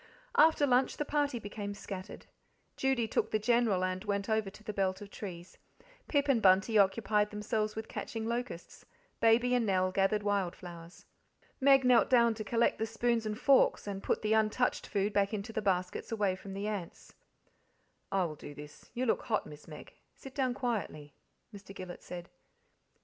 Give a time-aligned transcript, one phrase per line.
[0.35, 2.25] After lunch the party became scattered.
[2.75, 5.59] Judy took the General and went over to the belt of trees;
[6.07, 8.83] Pip and Bunty occupied themselves with catching locusts;
[9.19, 11.05] Baby and Nell gathered wild flowers.
[11.59, 15.35] Meg knelt down to collect the spoons and forks: and put the untouched food back
[15.35, 17.13] into the baskets away from the ants.
[18.11, 21.13] "I will do this you look hot, Miss Meg; sit down quietly,"
[21.53, 21.75] Mr.
[21.75, 22.27] Gillet said.